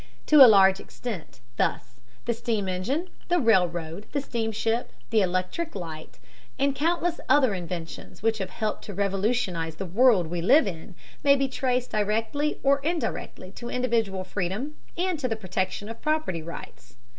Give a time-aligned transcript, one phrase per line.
[0.25, 6.17] To a large extent, thus, the steam engine, the railroad, the steamship, the electric light,
[6.57, 11.35] and countless other inventions which have helped to revolutionize the world we live in, may
[11.35, 16.97] be traced directly or indirectly to individual freedom and to the protection of property rights.